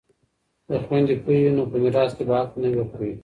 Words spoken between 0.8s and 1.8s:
خویندې پوهې وي نو په